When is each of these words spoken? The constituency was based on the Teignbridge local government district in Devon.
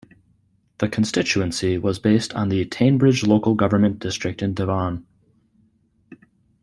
The 0.79 0.87
constituency 0.89 1.77
was 1.77 1.99
based 1.99 2.33
on 2.33 2.49
the 2.49 2.65
Teignbridge 2.65 3.27
local 3.27 3.53
government 3.53 3.99
district 3.99 4.41
in 4.41 4.55
Devon. 4.55 5.05